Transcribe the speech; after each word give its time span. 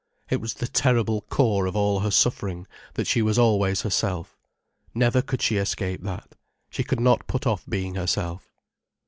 It 0.31 0.41
was 0.41 0.55
the 0.55 0.67
terrible 0.67 1.21
core 1.29 1.67
of 1.67 1.75
all 1.75 1.99
her 1.99 2.09
suffering, 2.09 2.65
that 2.95 3.05
she 3.05 3.21
was 3.21 3.37
always 3.37 3.83
herself. 3.83 4.35
Never 4.95 5.21
could 5.21 5.43
she 5.43 5.57
escape 5.57 6.01
that: 6.01 6.33
she 6.71 6.83
could 6.83 6.99
not 6.99 7.27
put 7.27 7.45
off 7.45 7.67
being 7.69 7.93
herself. 7.93 8.51